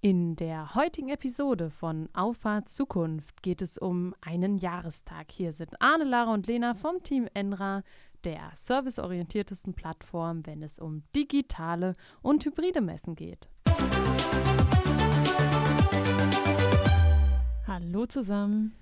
In 0.00 0.36
der 0.36 0.76
heutigen 0.76 1.08
Episode 1.08 1.70
von 1.70 2.08
Auffahrt 2.12 2.68
Zukunft 2.68 3.42
geht 3.42 3.60
es 3.60 3.78
um 3.78 4.14
einen 4.20 4.56
Jahrestag. 4.56 5.32
Hier 5.32 5.52
sind 5.52 5.74
Arne, 5.80 6.04
Lara 6.04 6.32
und 6.32 6.46
Lena 6.46 6.74
vom 6.74 7.02
Team 7.02 7.26
Enra, 7.34 7.82
der 8.22 8.48
serviceorientiertesten 8.54 9.74
Plattform, 9.74 10.46
wenn 10.46 10.62
es 10.62 10.78
um 10.78 11.02
digitale 11.16 11.96
und 12.22 12.44
hybride 12.44 12.80
Messen 12.80 13.16
geht. 13.16 13.48
Hallo 17.66 18.06
zusammen. 18.06 18.76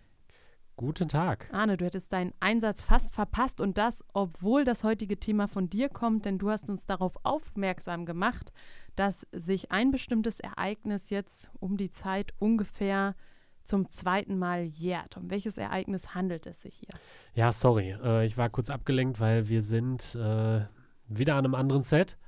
Guten 0.79 1.09
Tag. 1.09 1.49
Arne, 1.53 1.79
du 1.79 1.87
hättest 1.87 2.13
deinen 2.13 2.35
Einsatz 2.39 2.83
fast 2.83 3.15
verpasst 3.15 3.63
und 3.63 3.79
das, 3.79 4.05
obwohl 4.13 4.65
das 4.65 4.85
heutige 4.85 5.19
Thema 5.19 5.49
von 5.49 5.71
dir 5.71 5.89
kommt, 5.89 6.27
denn 6.27 6.37
du 6.37 6.51
hast 6.51 6.69
uns 6.69 6.85
darauf 6.85 7.15
aufmerksam 7.23 8.05
gemacht, 8.05 8.53
dass 8.95 9.27
sich 9.33 9.73
ein 9.73 9.91
bestimmtes 9.91 10.39
Ereignis 10.39 11.09
jetzt 11.09 11.51
um 11.61 11.79
die 11.79 11.91
Zeit 11.91 12.35
ungefähr 12.39 13.15
zum 13.63 13.89
zweiten 13.89 14.39
Mal 14.39 14.65
jährt. 14.65 15.17
Um 15.17 15.31
welches 15.31 15.57
Ereignis 15.57 16.15
handelt 16.15 16.47
es 16.47 16.61
sich 16.61 16.75
hier? 16.75 17.01
Ja, 17.35 17.53
sorry, 17.53 17.97
äh, 18.05 18.27
ich 18.27 18.37
war 18.37 18.51
kurz 18.51 18.69
abgelenkt, 18.69 19.19
weil 19.19 19.49
wir 19.49 19.63
sind 19.63 20.15
äh, 20.15 20.61
wieder 21.09 21.37
an 21.37 21.47
einem 21.47 21.55
anderen 21.55 21.83
Set. 21.83 22.19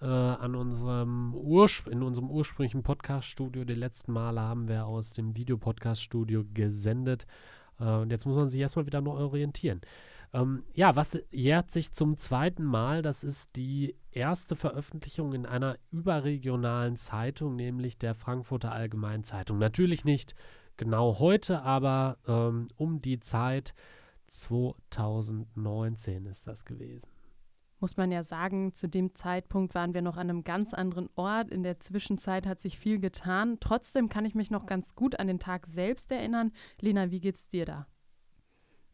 Äh, 0.00 0.06
an 0.06 0.54
unserem 0.54 1.34
Urspr 1.34 1.90
in 1.92 2.02
unserem 2.02 2.30
ursprünglichen 2.30 2.82
Podcast-Studio. 2.82 3.64
Die 3.64 3.74
letzten 3.74 4.12
Male 4.12 4.40
haben 4.40 4.66
wir 4.66 4.86
aus 4.86 5.12
dem 5.12 5.36
Videopodcast-Studio 5.36 6.44
gesendet. 6.54 7.26
Äh, 7.80 7.84
und 7.84 8.10
jetzt 8.10 8.26
muss 8.26 8.36
man 8.36 8.48
sich 8.48 8.60
erstmal 8.60 8.86
wieder 8.86 9.00
neu 9.00 9.18
orientieren. 9.18 9.80
Ähm, 10.32 10.64
ja, 10.74 10.94
was 10.94 11.20
jährt 11.30 11.70
sich 11.70 11.92
zum 11.92 12.16
zweiten 12.18 12.64
Mal? 12.64 13.02
Das 13.02 13.24
ist 13.24 13.56
die 13.56 13.96
erste 14.12 14.54
Veröffentlichung 14.54 15.32
in 15.34 15.46
einer 15.46 15.76
überregionalen 15.90 16.96
Zeitung, 16.96 17.56
nämlich 17.56 17.98
der 17.98 18.14
Frankfurter 18.14 18.72
Allgemeinen 18.72 19.24
Zeitung. 19.24 19.58
Natürlich 19.58 20.04
nicht 20.04 20.34
genau 20.76 21.18
heute, 21.18 21.62
aber 21.62 22.18
ähm, 22.26 22.68
um 22.76 23.02
die 23.02 23.18
Zeit 23.20 23.74
2019 24.28 26.26
ist 26.26 26.46
das 26.46 26.64
gewesen. 26.64 27.10
Muss 27.80 27.96
man 27.96 28.12
ja 28.12 28.22
sagen, 28.22 28.74
zu 28.74 28.88
dem 28.88 29.14
Zeitpunkt 29.14 29.74
waren 29.74 29.94
wir 29.94 30.02
noch 30.02 30.18
an 30.18 30.28
einem 30.28 30.44
ganz 30.44 30.74
anderen 30.74 31.08
Ort. 31.16 31.50
In 31.50 31.62
der 31.62 31.80
Zwischenzeit 31.80 32.46
hat 32.46 32.60
sich 32.60 32.78
viel 32.78 33.00
getan. 33.00 33.56
Trotzdem 33.58 34.10
kann 34.10 34.26
ich 34.26 34.34
mich 34.34 34.50
noch 34.50 34.66
ganz 34.66 34.94
gut 34.94 35.18
an 35.18 35.26
den 35.26 35.38
Tag 35.38 35.66
selbst 35.66 36.12
erinnern. 36.12 36.52
Lena, 36.80 37.10
wie 37.10 37.20
geht's 37.20 37.48
dir 37.48 37.64
da? 37.64 37.86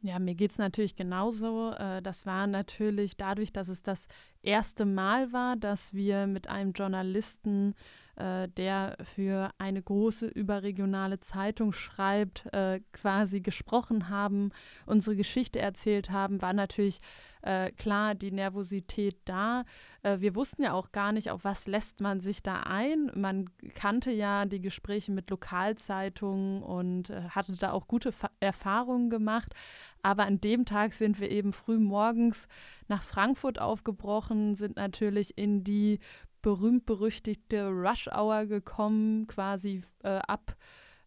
Ja, 0.03 0.21
mir 0.21 0.37
geht 0.37 0.53
es 0.53 0.59
natürlich 0.59 0.95
genauso. 0.95 1.73
Äh, 1.73 2.01
das 2.01 2.27
war 2.27 2.47
natürlich 2.47 3.17
dadurch, 3.17 3.53
dass 3.53 3.69
es 3.69 3.83
das 3.83 4.07
erste 4.41 4.85
Mal 4.85 5.33
war, 5.33 5.57
dass 5.57 5.95
wir 5.95 6.29
mit 6.29 6.49
einem 6.49 6.73
Journalisten 6.73 7.75
äh, 8.17 8.49
der 8.49 8.97
für 9.03 9.51
eine 9.59 9.83
große 9.83 10.27
überregionale 10.27 11.21
Zeitung 11.21 11.73
schreibt, 11.73 12.47
äh, 12.53 12.81
quasi 12.93 13.41
gesprochen 13.41 14.09
haben, 14.09 14.51
unsere 14.87 15.17
Geschichte 15.17 15.61
erzählt 15.61 16.11
haben, 16.11 16.43
war 16.43 16.53
natürlich 16.53 17.01
äh, 17.43 17.71
klar 17.73 18.15
die 18.15 18.33
Nervosität 18.33 19.17
da. 19.25 19.65
Äh, 20.03 20.21
wir 20.21 20.35
wussten 20.35 20.63
ja 20.63 20.73
auch 20.73 20.93
gar 20.93 21.13
nicht, 21.13 21.31
auf 21.31 21.45
was 21.45 21.67
lässt 21.67 22.01
man 22.01 22.21
sich 22.21 22.43
da 22.43 22.61
ein. 22.63 23.11
Man 23.15 23.51
kannte 23.75 24.11
ja 24.11 24.47
die 24.47 24.61
Gespräche 24.61 25.13
mit 25.13 25.31
Lokalzeitungen 25.31 26.63
und 26.63 27.11
äh, 27.11 27.23
hatte 27.31 27.53
da 27.57 27.73
auch 27.73 27.87
gute 27.87 28.13
Fa 28.13 28.31
Erfahrungen 28.41 29.11
gemacht. 29.11 29.55
Aber 30.03 30.25
an 30.25 30.41
dem 30.41 30.65
Tag 30.65 30.93
sind 30.93 31.21
wir 31.21 31.31
eben 31.31 31.53
früh 31.53 31.79
morgens 31.79 32.49
nach 32.89 33.03
Frankfurt 33.03 33.61
aufgebrochen, 33.61 34.55
sind 34.55 34.77
natürlich 34.77 35.37
in 35.37 35.65
die 35.65 35.99
berühmt-berüchtigte 36.47 37.67
Rush 37.71 38.07
Hour 38.07 38.47
gekommen, 38.47 39.27
quasi 39.27 39.83
äh, 40.05 40.21
ab 40.29 40.57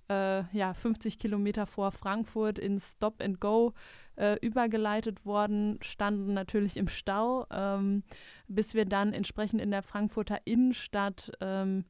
äh, 0.10 0.44
ja, 0.52 0.74
50 0.74 1.18
Kilometer 1.18 1.66
vor 1.66 1.94
Frankfurt 1.94 2.60
in 2.60 2.78
Stop 2.78 3.22
and 3.24 3.40
Go 3.40 3.74
äh, 4.18 4.36
übergeleitet 4.46 5.26
worden, 5.26 5.80
standen 5.82 6.34
natürlich 6.34 6.76
im 6.76 6.90
Stau, 6.90 7.46
ähm, 7.52 8.04
bis 8.50 8.74
wir 8.74 8.84
dann 8.84 9.14
entsprechend 9.14 9.62
in 9.62 9.72
der 9.72 9.82
Frankfurter 9.82 10.40
Innenstadt 10.44 11.32
ähm, 11.40 11.86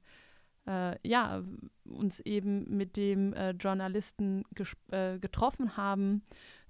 äh, 0.67 0.95
ja, 1.01 1.41
uns 1.85 2.19
eben 2.19 2.77
mit 2.77 2.97
dem 2.97 3.33
äh, 3.33 3.51
Journalisten 3.51 4.43
äh, 4.91 5.17
getroffen 5.17 5.75
haben. 5.75 6.21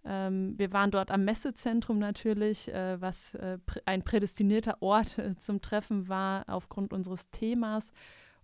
Ähm, 0.09 0.57
wir 0.57 0.73
waren 0.73 0.89
dort 0.89 1.11
am 1.11 1.23
Messezentrum 1.23 1.99
natürlich, 1.99 2.73
äh, 2.73 2.99
was 2.99 3.35
äh, 3.35 3.59
pr 3.59 3.79
ein 3.85 4.01
prädestinierter 4.01 4.81
Ort 4.81 5.19
äh, 5.19 5.37
zum 5.37 5.61
Treffen 5.61 6.09
war 6.09 6.45
aufgrund 6.47 6.93
unseres 6.93 7.29
Themas 7.29 7.91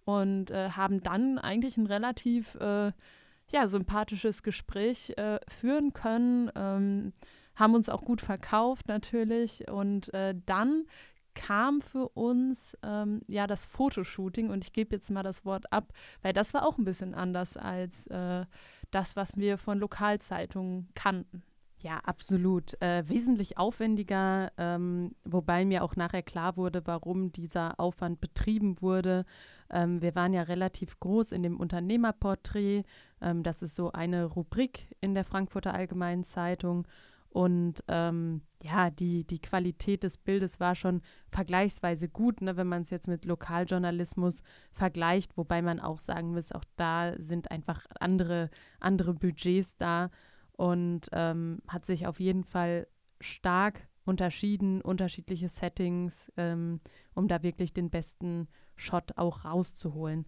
und 0.04 0.52
äh, 0.52 0.70
haben 0.70 1.02
dann 1.02 1.40
eigentlich 1.40 1.78
ein 1.78 1.88
relativ 1.88 2.54
äh, 2.56 2.92
ja, 3.50 3.68
sympathisches 3.68 4.44
Gespräch 4.44 5.14
äh, 5.18 5.40
führen 5.48 5.94
können, 5.94 6.52
ähm, 6.56 7.14
haben 7.56 7.74
uns 7.74 7.90
auch 7.90 8.04
gut 8.04 8.22
verkauft 8.22 8.88
natürlich 8.88 9.70
und 9.72 10.12
dann 10.46 10.86
kam 11.36 11.80
für 11.80 12.09
uns 12.09 12.78
ähm, 12.84 13.22
ja 13.28 13.48
das 13.48 13.66
Fotoshooting 13.66 14.50
und 14.50 14.66
ich 14.66 14.74
gebe 14.74 14.94
jetzt 14.94 15.09
mal 15.09 15.24
das 15.24 15.46
Wort 15.46 15.72
ab, 15.72 15.94
weil 16.22 16.34
das 16.34 16.54
war 16.54 16.66
auch 16.66 16.78
ein 16.78 16.84
bisschen 16.84 17.16
anders 17.16 17.56
als 17.56 18.09
das, 18.92 19.16
was 19.16 19.38
wir 19.38 19.58
von 19.58 19.80
Lokalzeitungen 19.80 20.90
kannten. 20.96 21.44
Ja, 21.85 22.00
absolut. 22.00 22.81
Äh, 22.81 23.07
wesentlich 23.07 23.59
aufwendiger, 23.59 24.51
ähm, 24.57 25.13
wobei 25.23 25.66
mir 25.66 25.84
auch 25.84 25.96
nachher 25.96 26.23
klar 26.23 26.57
wurde, 26.57 26.81
warum 26.85 27.31
dieser 27.31 27.79
Aufwand 27.79 28.19
betrieben 28.19 28.81
wurde. 28.81 29.23
Ähm, 29.69 30.01
wir 30.01 30.16
waren 30.16 30.34
ja 30.34 30.41
relativ 30.41 31.00
groß 31.00 31.31
in 31.31 31.44
dem 31.44 31.59
Unternehmerporträt. 31.59 32.85
Ähm, 33.22 33.44
das 33.44 33.62
ist 33.62 33.75
so 33.75 33.91
eine 33.91 34.25
Rubrik 34.25 34.88
in 35.00 35.13
der 35.13 35.25
Frankfurter 35.25 35.75
Allgemeinen 35.75 36.24
Zeitung. 36.24 36.88
Und 37.29 37.84
ähm, 37.88 38.41
ja, 38.63 38.90
die, 38.90 39.24
die 39.24 39.40
Qualität 39.40 40.01
des 40.01 40.18
Bildes 40.18 40.59
war 40.59 40.74
schon 40.74 41.03
vergleichsweise 41.29 42.09
gut, 42.09 42.41
ne, 42.41 42.57
wenn 42.57 42.66
man 42.66 42.81
es 42.81 42.90
jetzt 42.90 43.07
mit 43.07 43.25
Lokaljournalismus 43.25 44.41
vergleicht, 44.72 45.38
wobei 45.38 45.62
man 45.62 45.79
auch 45.79 46.00
sagen 46.00 46.31
muss, 46.31 46.51
auch 46.51 46.63
da 46.78 47.13
sind 47.19 47.51
einfach 47.51 47.85
andere, 48.00 48.50
andere 48.79 49.13
Budgets 49.13 49.78
da 49.78 50.09
und 50.58 51.10
ähm, 51.12 51.62
hat 51.68 51.86
sich 51.86 52.08
auf 52.08 52.20
jeden 52.20 52.44
Fall 52.44 52.88
stark 53.20 53.88
unterschieden, 54.06 54.82
unterschiedliche 54.82 55.50
Settings, 55.50 56.32
ähm, 56.38 56.80
um 57.14 57.28
da 57.28 57.44
wirklich 57.44 57.74
den 57.74 57.90
besten 57.90 58.48
Shot 58.76 59.18
auch 59.18 59.46
rauszuholen. 59.46 60.26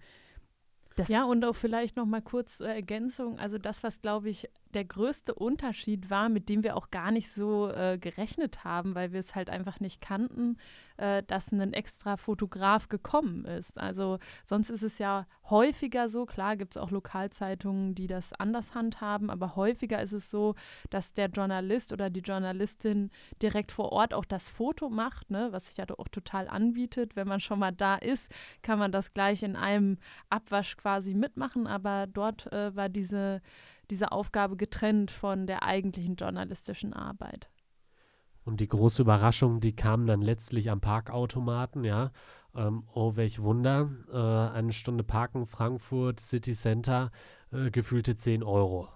Das 0.97 1.09
ja, 1.09 1.25
und 1.25 1.45
auch 1.45 1.55
vielleicht 1.55 1.95
noch 1.95 2.07
mal 2.07 2.23
kurz 2.23 2.57
zur 2.57 2.69
Ergänzung. 2.69 3.37
Also 3.37 3.59
das, 3.59 3.83
was, 3.83 4.01
glaube 4.01 4.29
ich, 4.29 4.49
der 4.73 4.83
größte 4.83 5.33
Unterschied 5.33 6.09
war, 6.09 6.27
mit 6.27 6.49
dem 6.49 6.63
wir 6.63 6.75
auch 6.75 6.89
gar 6.89 7.11
nicht 7.11 7.31
so 7.31 7.69
äh, 7.69 7.99
gerechnet 7.99 8.63
haben, 8.63 8.95
weil 8.95 9.11
wir 9.13 9.19
es 9.19 9.35
halt 9.35 9.51
einfach 9.51 9.79
nicht 9.79 10.01
kannten, 10.01 10.57
äh, 10.97 11.21
dass 11.23 11.51
ein 11.51 11.73
extra 11.73 12.17
Fotograf 12.17 12.89
gekommen 12.89 13.45
ist. 13.45 13.77
Also 13.77 14.17
sonst 14.43 14.71
ist 14.71 14.81
es 14.81 14.97
ja 14.97 15.27
häufiger 15.49 16.09
so, 16.09 16.25
klar 16.25 16.57
gibt 16.57 16.75
es 16.75 16.81
auch 16.81 16.91
Lokalzeitungen, 16.91 17.95
die 17.95 18.07
das 18.07 18.33
anders 18.33 18.75
handhaben, 18.75 19.29
aber 19.29 19.55
häufiger 19.55 20.01
ist 20.01 20.13
es 20.13 20.29
so, 20.29 20.55
dass 20.89 21.13
der 21.13 21.29
Journalist 21.29 21.93
oder 21.93 22.09
die 22.09 22.19
Journalistin 22.19 23.11
direkt 23.41 23.71
vor 23.71 23.91
Ort 23.91 24.13
auch 24.13 24.25
das 24.25 24.49
Foto 24.49 24.89
macht, 24.89 25.29
ne, 25.31 25.49
was 25.51 25.67
sich 25.67 25.77
ja 25.77 25.85
auch 25.97 26.09
total 26.09 26.47
anbietet. 26.47 27.15
Wenn 27.15 27.27
man 27.27 27.39
schon 27.39 27.59
mal 27.59 27.71
da 27.71 27.95
ist, 27.95 28.31
kann 28.61 28.79
man 28.79 28.91
das 28.91 29.13
gleich 29.13 29.43
in 29.43 29.55
einem 29.55 29.97
Abwasch 30.29 30.75
quasi 30.87 31.13
mitmachen, 31.15 31.67
aber 31.67 32.07
dort 32.07 32.49
äh, 32.53 32.73
war 32.73 32.87
diese 32.87 33.41
diese 33.89 34.13
Aufgabe 34.13 34.55
getrennt 34.55 35.11
von 35.11 35.45
der 35.45 35.63
eigentlichen 35.63 36.15
journalistischen 36.15 36.93
Arbeit. 36.93 37.49
Und 38.45 38.61
die 38.61 38.69
große 38.69 39.01
Überraschung, 39.01 39.59
die 39.59 39.75
kam 39.75 40.07
dann 40.07 40.21
letztlich 40.21 40.71
am 40.71 40.79
Parkautomaten, 40.79 41.83
ja. 41.83 42.11
Ähm, 42.55 42.83
oh, 42.93 43.17
welch 43.17 43.41
Wunder. 43.41 43.89
Äh, 44.09 44.55
eine 44.57 44.71
Stunde 44.71 45.03
Parken, 45.03 45.45
Frankfurt, 45.45 46.21
City 46.21 46.53
Center, 46.53 47.11
äh, 47.51 47.69
gefühlte 47.69 48.15
10 48.15 48.41
Euro. 48.41 48.87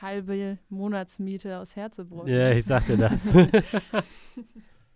Halbe 0.00 0.56
Monatsmiete 0.70 1.58
aus 1.58 1.76
Herzebruck. 1.76 2.26
Ja, 2.26 2.52
ich 2.52 2.64
sagte 2.64 2.96
das. 2.96 3.34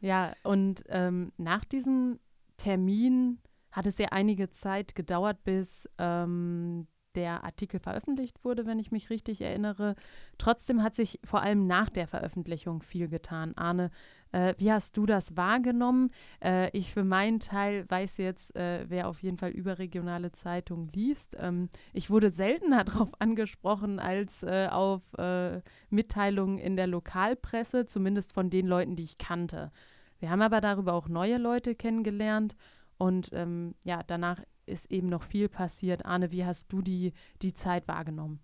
ja, 0.01 0.33
und 0.45 0.83
ähm, 0.89 1.33
nach 1.37 1.67
diesem 1.67 2.21
Termin 2.57 3.39
hat 3.75 3.87
es 3.87 3.99
ja 3.99 4.09
einige 4.11 4.51
Zeit 4.51 4.95
gedauert, 4.95 5.43
bis 5.43 5.89
ähm, 5.99 6.87
der 7.15 7.45
Artikel 7.45 7.81
veröffentlicht 7.81 8.45
wurde, 8.45 8.67
wenn 8.67 8.79
ich 8.79 8.91
mich 8.91 9.11
richtig 9.11 9.41
erinnere. 9.41 9.95
Trotzdem 10.39 10.83
hat 10.83 10.95
sich 10.95 11.21
vor 11.25 11.43
allem 11.43 11.67
nach 11.67 11.89
der 11.89 12.07
Veröffentlichung 12.07 12.83
viel 12.83 13.09
getan. 13.09 13.53
Arne, 13.57 13.91
äh, 14.33 14.55
wie 14.59 14.73
hast 14.73 14.97
du 14.97 15.07
das 15.07 15.37
wahrgenommen? 15.37 16.11
Äh, 16.43 16.71
ich 16.77 16.93
für 16.93 17.05
meinen 17.05 17.41
Teil 17.41 17.85
weiß 17.89 18.19
jetzt, 18.19 18.55
äh, 18.57 18.85
wer 18.89 19.09
auf 19.09 19.23
jeden 19.23 19.39
Fall 19.39 19.51
überregionale 19.51 20.33
Zeitungen 20.33 20.89
liest. 20.93 21.37
Ähm, 21.39 21.69
ich 21.93 22.11
wurde 22.11 22.31
seltener 22.31 22.85
darauf 22.85 23.11
angesprochen 23.19 23.99
als 23.99 24.43
äh, 24.43 24.69
auf 24.71 25.03
äh, 25.19 25.61
Mitteilungen 25.91 26.59
in 26.59 26.77
der 26.77 26.87
Lokalpresse, 26.87 27.87
zumindest 27.87 28.33
von 28.33 28.51
den 28.51 28.67
Leuten, 28.67 28.97
die 28.97 29.05
ich 29.05 29.19
kannte. 29.19 29.73
Wir 30.21 30.31
haben 30.31 30.43
aber 30.43 30.61
darüber 30.61 30.95
auch 30.95 31.09
neue 31.09 31.39
Leute 31.39 31.75
kennengelernt 31.75 32.57
und 33.05 33.29
ähm, 33.35 33.75
ja, 33.85 34.03
danach 34.03 34.41
ist 34.65 34.91
eben 34.91 35.11
noch 35.11 35.25
viel 35.25 35.51
passiert. 35.51 36.07
Arne, 36.07 36.31
wie 36.31 36.47
hast 36.47 36.73
du 36.73 36.81
die, 36.81 37.13
die 37.43 37.53
Zeit 37.53 37.87
wahrgenommen? 37.87 38.41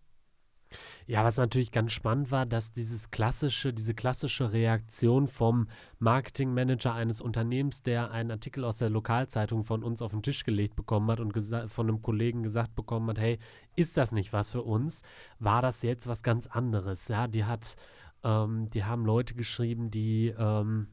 Ja, 1.06 1.24
was 1.24 1.38
natürlich 1.38 1.72
ganz 1.72 1.92
spannend 1.92 2.30
war, 2.30 2.44
dass 2.44 2.70
dieses 2.70 3.10
klassische, 3.10 3.72
diese 3.72 3.94
klassische 3.94 4.52
Reaktion 4.52 5.28
vom 5.28 5.66
Marketingmanager 5.98 6.92
eines 6.92 7.22
Unternehmens, 7.22 7.82
der 7.82 8.10
einen 8.10 8.32
Artikel 8.32 8.64
aus 8.64 8.76
der 8.76 8.90
Lokalzeitung 8.90 9.64
von 9.64 9.82
uns 9.82 10.02
auf 10.02 10.10
den 10.10 10.22
Tisch 10.22 10.44
gelegt 10.44 10.76
bekommen 10.76 11.10
hat 11.10 11.20
und 11.20 11.32
von 11.70 11.88
einem 11.88 12.02
Kollegen 12.02 12.42
gesagt 12.42 12.74
bekommen 12.74 13.08
hat, 13.08 13.18
hey, 13.18 13.38
ist 13.76 13.96
das 13.96 14.12
nicht 14.12 14.34
was 14.34 14.52
für 14.52 14.62
uns? 14.62 15.00
War 15.38 15.62
das 15.62 15.80
jetzt 15.80 16.06
was 16.06 16.22
ganz 16.22 16.46
anderes? 16.46 17.08
Ja, 17.08 17.28
die 17.28 17.46
hat, 17.46 17.76
ähm, 18.24 18.68
die 18.68 18.84
haben 18.84 19.06
Leute 19.06 19.34
geschrieben, 19.34 19.90
die 19.90 20.34
ähm, 20.38 20.88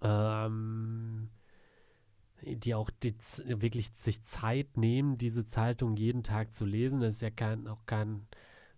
ähm, 0.00 1.28
die 2.42 2.74
auch 2.74 2.90
die, 3.02 3.14
wirklich 3.44 3.90
sich 3.96 4.22
Zeit 4.24 4.76
nehmen, 4.76 5.18
diese 5.18 5.46
Zeitung 5.46 5.96
jeden 5.96 6.22
Tag 6.22 6.54
zu 6.54 6.64
lesen. 6.64 7.00
Das 7.00 7.14
ist 7.14 7.22
ja 7.22 7.30
kein, 7.30 7.66
auch 7.66 7.84
kein 7.86 8.26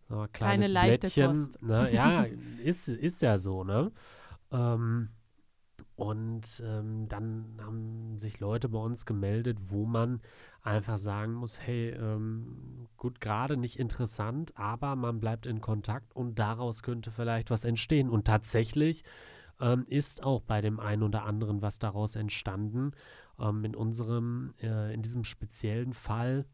so 0.09 0.26
kleines 0.32 0.67
Keine 0.67 0.73
leichte 0.75 0.99
Blättchen. 1.09 1.32
Kost. 1.32 1.62
Ne? 1.62 1.93
Ja, 1.93 2.25
ist, 2.62 2.88
ist 2.88 3.23
ja 3.23 3.38
so, 3.38 3.64
ne? 3.64 3.91
Ähm, 4.50 5.09
und 5.94 6.62
ähm, 6.67 7.06
dann 7.09 7.59
haben 7.61 8.19
sich 8.19 8.41
Leute 8.41 8.69
bei 8.69 8.79
uns 8.79 9.06
gemeldet, 9.06 9.59
wo 9.70 9.85
man 9.85 10.20
einfach 10.62 10.99
sagen 10.99 11.35
muss, 11.35 11.61
hey, 11.61 11.91
ähm, 11.91 12.88
gut, 12.97 13.20
gerade 13.20 13.56
nicht 13.56 13.79
interessant, 13.79 14.53
aber 14.56 14.97
man 14.97 15.20
bleibt 15.20 15.47
in 15.47 15.61
Kontakt 15.61 16.15
und 16.17 16.38
daraus 16.38 16.82
könnte 16.82 17.11
vielleicht 17.11 17.50
was 17.50 17.65
entstehen. 17.65 18.08
Und 18.11 18.26
tatsächlich 18.26 19.05
ähm, 19.62 19.87
ist 19.88 20.23
auch 20.23 20.43
bei 20.43 20.61
dem 20.61 20.81
einen 20.81 21.03
oder 21.03 21.25
anderen 21.25 21.62
was 21.62 21.79
daraus 21.79 22.17
entstanden. 22.17 22.93
Ähm, 23.38 23.64
in 23.64 23.75
unserem, 23.75 24.55
äh, 24.61 24.93
in 24.93 25.00
diesem 25.00 25.25
speziellen 25.25 25.94
Fall 25.94 26.44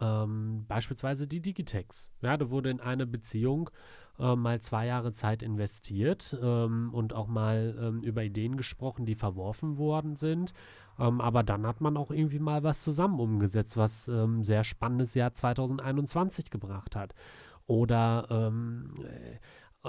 ähm, 0.00 0.66
beispielsweise 0.68 1.26
die 1.26 1.40
Digitex. 1.40 2.12
Ja, 2.20 2.36
da 2.36 2.50
wurde 2.50 2.70
in 2.70 2.80
eine 2.80 3.06
Beziehung 3.06 3.70
äh, 4.18 4.34
mal 4.36 4.60
zwei 4.60 4.86
Jahre 4.86 5.12
Zeit 5.12 5.42
investiert 5.42 6.36
ähm, 6.42 6.90
und 6.92 7.14
auch 7.14 7.26
mal 7.26 7.76
ähm, 7.80 8.02
über 8.02 8.22
Ideen 8.22 8.56
gesprochen, 8.56 9.06
die 9.06 9.14
verworfen 9.14 9.78
worden 9.78 10.16
sind. 10.16 10.52
Ähm, 10.98 11.20
aber 11.20 11.42
dann 11.42 11.66
hat 11.66 11.80
man 11.80 11.96
auch 11.96 12.10
irgendwie 12.10 12.40
mal 12.40 12.62
was 12.64 12.82
zusammen 12.82 13.20
umgesetzt, 13.20 13.76
was 13.76 14.08
ähm, 14.08 14.42
sehr 14.42 14.64
spannendes 14.64 15.14
Jahr 15.14 15.32
2021 15.34 16.50
gebracht 16.50 16.96
hat. 16.96 17.14
Oder 17.66 18.26
ähm, 18.30 18.94
äh, 19.04 19.38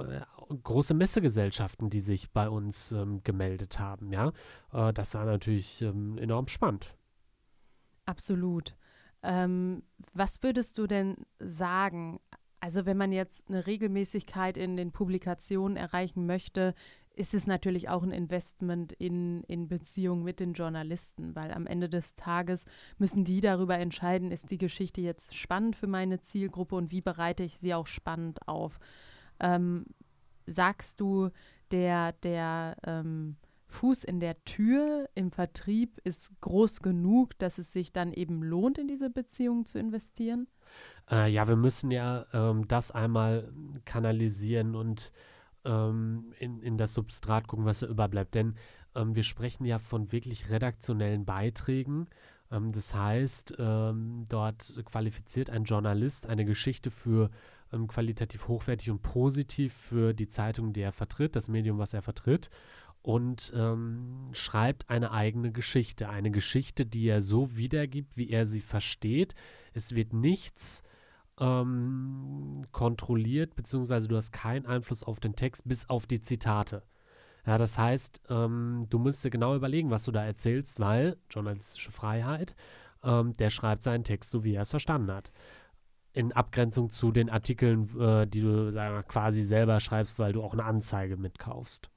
äh, 0.07 0.21
große 0.63 0.93
Messegesellschaften, 0.93 1.89
die 1.89 1.99
sich 1.99 2.31
bei 2.31 2.49
uns 2.49 2.91
ähm, 2.91 3.23
gemeldet 3.23 3.79
haben. 3.79 4.11
Ja, 4.11 4.31
äh, 4.73 4.93
das 4.93 5.13
war 5.15 5.25
natürlich 5.25 5.81
ähm, 5.81 6.17
enorm 6.17 6.47
spannend. 6.47 6.95
Absolut. 8.05 8.75
Ähm, 9.21 9.83
was 10.13 10.41
würdest 10.41 10.77
du 10.77 10.87
denn 10.87 11.15
sagen? 11.39 12.19
Also 12.59 12.85
wenn 12.85 12.97
man 12.97 13.11
jetzt 13.11 13.43
eine 13.47 13.67
Regelmäßigkeit 13.67 14.57
in 14.57 14.75
den 14.75 14.91
Publikationen 14.91 15.77
erreichen 15.77 16.25
möchte, 16.25 16.73
ist 17.19 17.33
es 17.33 17.47
natürlich 17.47 17.89
auch 17.89 18.01
ein 18.01 18.11
Investment 18.11 18.93
in, 18.93 19.43
in 19.43 19.67
Beziehung 19.67 20.23
mit 20.23 20.39
den 20.39 20.53
Journalisten, 20.53 21.35
weil 21.35 21.51
am 21.51 21.67
Ende 21.67 21.89
des 21.89 22.15
Tages 22.15 22.63
müssen 22.97 23.25
die 23.25 23.41
darüber 23.41 23.77
entscheiden, 23.77 24.31
ist 24.31 24.51
die 24.51 24.57
Geschichte 24.57 25.01
jetzt 25.01 25.35
spannend 25.35 25.75
für 25.75 25.87
meine 25.87 26.21
Zielgruppe 26.21 26.75
und 26.75 26.91
wie 26.91 27.01
bereite 27.01 27.43
ich 27.43 27.57
sie 27.57 27.73
auch 27.73 27.87
spannend 27.87 28.47
auf. 28.47 28.79
Ähm, 29.39 29.85
sagst 30.45 30.99
du, 30.99 31.29
der, 31.71 32.13
der 32.23 32.75
ähm, 32.85 33.35
Fuß 33.67 34.03
in 34.03 34.19
der 34.19 34.43
Tür 34.45 35.09
im 35.15 35.31
Vertrieb 35.31 35.99
ist 36.03 36.31
groß 36.41 36.81
genug, 36.81 37.37
dass 37.37 37.57
es 37.59 37.71
sich 37.71 37.91
dann 37.91 38.13
eben 38.13 38.41
lohnt, 38.43 38.77
in 38.77 38.87
diese 38.87 39.09
Beziehung 39.09 39.65
zu 39.65 39.77
investieren? 39.77 40.47
Äh, 41.09 41.31
ja, 41.31 41.47
wir 41.47 41.55
müssen 41.55 41.91
ja 41.91 42.25
ähm, 42.33 42.67
das 42.67 42.91
einmal 42.91 43.51
kanalisieren 43.85 44.75
und 44.75 45.11
ähm, 45.65 46.33
in, 46.39 46.61
in 46.61 46.77
das 46.77 46.93
Substrat 46.93 47.47
gucken, 47.47 47.65
was 47.65 47.79
da 47.79 47.87
überbleibt. 47.87 48.33
Denn 48.33 48.55
ähm, 48.95 49.15
wir 49.15 49.23
sprechen 49.23 49.65
ja 49.65 49.79
von 49.79 50.11
wirklich 50.11 50.49
redaktionellen 50.49 51.25
Beiträgen. 51.25 52.07
Ähm, 52.51 52.71
das 52.71 52.93
heißt, 52.93 53.55
ähm, 53.59 54.25
dort 54.29 54.73
qualifiziert 54.85 55.49
ein 55.49 55.63
Journalist 55.63 56.25
eine 56.25 56.45
Geschichte 56.45 56.91
für 56.91 57.29
ähm, 57.71 57.87
qualitativ 57.87 58.47
hochwertig 58.47 58.89
und 58.89 59.01
positiv 59.01 59.73
für 59.73 60.13
die 60.13 60.27
Zeitung, 60.27 60.73
die 60.73 60.81
er 60.81 60.93
vertritt, 60.93 61.35
das 61.35 61.49
Medium, 61.49 61.77
was 61.77 61.93
er 61.93 62.01
vertritt 62.01 62.49
und 63.01 63.53
ähm, 63.55 64.29
schreibt 64.33 64.89
eine 64.89 65.11
eigene 65.11 65.51
Geschichte. 65.51 66.09
Eine 66.09 66.31
Geschichte, 66.31 66.85
die 66.85 67.07
er 67.07 67.21
so 67.21 67.55
wiedergibt, 67.55 68.17
wie 68.17 68.29
er 68.29 68.45
sie 68.45 68.61
versteht. 68.61 69.35
Es 69.73 69.95
wird 69.95 70.13
nichts 70.13 70.83
ähm, 71.39 72.65
kontrolliert, 72.71 73.55
beziehungsweise 73.55 74.07
du 74.07 74.15
hast 74.15 74.31
keinen 74.31 74.65
Einfluss 74.65 75.03
auf 75.03 75.19
den 75.19 75.35
Text, 75.35 75.63
bis 75.65 75.89
auf 75.89 76.07
die 76.07 76.21
Zitate. 76.21 76.83
Ja, 77.45 77.57
das 77.57 77.77
heißt, 77.77 78.21
ähm, 78.29 78.87
du 78.89 78.99
musst 78.99 79.23
dir 79.23 79.29
genau 79.29 79.55
überlegen, 79.55 79.89
was 79.89 80.03
du 80.03 80.11
da 80.11 80.25
erzählst, 80.25 80.79
weil 80.79 81.17
journalistische 81.29 81.91
Freiheit, 81.91 82.53
ähm, 83.01 83.33
der 83.33 83.49
schreibt 83.49 83.83
seinen 83.83 84.03
Text 84.03 84.29
so, 84.29 84.43
wie 84.43 84.55
er 84.55 84.63
es 84.63 84.71
verstanden 84.71 85.11
hat. 85.11 85.31
In 86.13 86.31
Abgrenzung 86.31 86.89
zu 86.89 87.11
den 87.11 87.29
Artikeln, 87.29 87.87
äh, 87.99 88.25
die 88.25 88.41
du 88.41 88.71
sagen, 88.71 89.03
quasi 89.07 89.43
selber 89.43 89.79
schreibst, 89.79 90.19
weil 90.19 90.33
du 90.33 90.41
auch 90.41 90.53
eine 90.53 90.63
Anzeige 90.63 91.17
mitkaufst. 91.17 91.89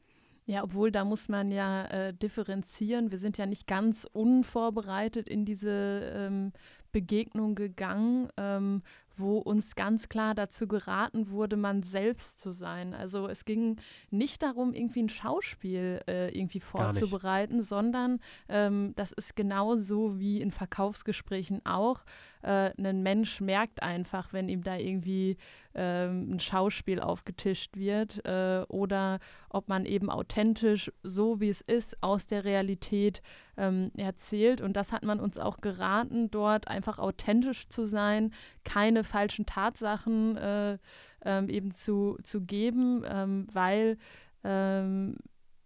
Ja, 0.44 0.64
obwohl 0.64 0.90
da 0.90 1.04
muss 1.04 1.28
man 1.28 1.50
ja 1.50 1.84
äh, 1.86 2.12
differenzieren. 2.12 3.10
Wir 3.12 3.18
sind 3.18 3.38
ja 3.38 3.46
nicht 3.46 3.66
ganz 3.66 4.06
unvorbereitet 4.12 5.28
in 5.28 5.44
diese 5.44 6.12
ähm, 6.14 6.52
Begegnung 6.92 7.54
gegangen, 7.54 8.28
ähm, 8.36 8.82
wo 9.16 9.38
uns 9.38 9.74
ganz 9.74 10.08
klar 10.08 10.34
dazu 10.34 10.66
geraten 10.66 11.30
wurde, 11.30 11.56
man 11.56 11.82
selbst 11.82 12.40
zu 12.40 12.52
sein. 12.52 12.94
Also 12.94 13.28
es 13.28 13.44
ging 13.44 13.76
nicht 14.10 14.42
darum, 14.42 14.72
irgendwie 14.74 15.02
ein 15.02 15.08
Schauspiel 15.08 16.00
äh, 16.06 16.36
irgendwie 16.36 16.60
vorzubereiten, 16.60 17.62
sondern 17.62 18.20
ähm, 18.48 18.92
das 18.96 19.12
ist 19.12 19.36
genauso 19.36 20.18
wie 20.18 20.40
in 20.40 20.50
Verkaufsgesprächen 20.50 21.64
auch. 21.64 22.00
Äh, 22.42 22.72
ein 22.78 23.02
Mensch 23.02 23.40
merkt 23.40 23.82
einfach, 23.82 24.32
wenn 24.32 24.48
ihm 24.48 24.62
da 24.62 24.76
irgendwie 24.76 25.36
ähm, 25.74 26.34
ein 26.34 26.40
Schauspiel 26.40 27.00
aufgetischt 27.00 27.76
wird 27.76 28.24
äh, 28.26 28.64
oder 28.68 29.18
ob 29.48 29.68
man 29.68 29.84
eben 29.84 30.10
authentisch, 30.10 30.90
so 31.02 31.40
wie 31.40 31.48
es 31.48 31.60
ist, 31.60 32.02
aus 32.02 32.26
der 32.26 32.44
Realität 32.44 33.22
ähm, 33.56 33.90
erzählt. 33.96 34.60
Und 34.60 34.74
das 34.74 34.92
hat 34.92 35.04
man 35.04 35.20
uns 35.20 35.38
auch 35.38 35.60
geraten, 35.60 36.30
dort 36.30 36.68
einfach 36.68 36.81
authentisch 36.86 37.68
zu 37.68 37.84
sein, 37.84 38.32
keine 38.64 39.04
falschen 39.04 39.46
Tatsachen 39.46 40.36
äh, 40.36 40.78
ähm, 41.24 41.48
eben 41.48 41.72
zu, 41.72 42.18
zu 42.22 42.42
geben, 42.42 43.04
ähm, 43.06 43.46
weil 43.52 43.98
ähm, 44.44 45.16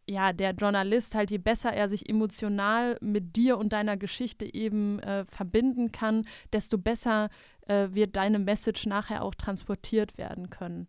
ja, 0.08 0.32
der 0.32 0.52
Journalist 0.52 1.14
halt, 1.14 1.30
je 1.30 1.38
besser 1.38 1.72
er 1.72 1.88
sich 1.88 2.08
emotional 2.08 2.96
mit 3.00 3.34
dir 3.34 3.58
und 3.58 3.72
deiner 3.72 3.96
Geschichte 3.96 4.54
eben 4.54 5.00
äh, 5.00 5.24
verbinden 5.26 5.90
kann, 5.90 6.26
desto 6.52 6.78
besser 6.78 7.28
äh, 7.66 7.88
wird 7.90 8.16
deine 8.16 8.38
Message 8.38 8.86
nachher 8.86 9.22
auch 9.22 9.34
transportiert 9.34 10.16
werden 10.16 10.48
können. 10.48 10.86